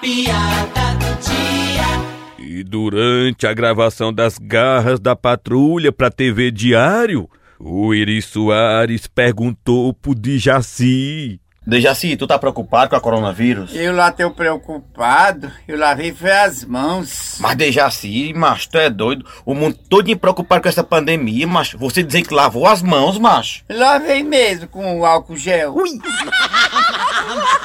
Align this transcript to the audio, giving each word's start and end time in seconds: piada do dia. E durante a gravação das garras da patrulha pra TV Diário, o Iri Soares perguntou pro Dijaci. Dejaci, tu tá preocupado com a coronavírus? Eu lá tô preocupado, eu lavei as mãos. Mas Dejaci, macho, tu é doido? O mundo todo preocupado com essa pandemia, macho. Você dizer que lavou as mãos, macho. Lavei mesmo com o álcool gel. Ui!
piada 0.00 0.94
do 0.94 1.06
dia. 1.22 1.86
E 2.38 2.62
durante 2.62 3.46
a 3.46 3.54
gravação 3.54 4.12
das 4.12 4.38
garras 4.38 5.00
da 5.00 5.14
patrulha 5.16 5.92
pra 5.92 6.10
TV 6.10 6.50
Diário, 6.50 7.28
o 7.58 7.94
Iri 7.94 8.20
Soares 8.20 9.06
perguntou 9.06 9.92
pro 9.92 10.14
Dijaci. 10.14 11.40
Dejaci, 11.66 12.16
tu 12.16 12.28
tá 12.28 12.38
preocupado 12.38 12.90
com 12.90 12.96
a 12.96 13.00
coronavírus? 13.00 13.74
Eu 13.74 13.92
lá 13.92 14.12
tô 14.12 14.30
preocupado, 14.30 15.50
eu 15.66 15.76
lavei 15.76 16.14
as 16.44 16.64
mãos. 16.64 17.38
Mas 17.40 17.56
Dejaci, 17.56 18.32
macho, 18.32 18.70
tu 18.70 18.78
é 18.78 18.88
doido? 18.88 19.26
O 19.44 19.52
mundo 19.52 19.76
todo 19.88 20.16
preocupado 20.16 20.62
com 20.62 20.68
essa 20.68 20.84
pandemia, 20.84 21.44
macho. 21.44 21.76
Você 21.78 22.04
dizer 22.04 22.22
que 22.22 22.32
lavou 22.32 22.68
as 22.68 22.82
mãos, 22.82 23.18
macho. 23.18 23.64
Lavei 23.68 24.22
mesmo 24.22 24.68
com 24.68 25.00
o 25.00 25.04
álcool 25.04 25.36
gel. 25.36 25.74
Ui! 25.74 25.90